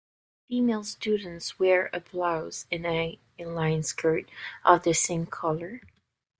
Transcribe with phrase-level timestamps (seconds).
[0.47, 4.27] Female students wear a blouse and A-line skirt
[4.65, 5.81] of the same color.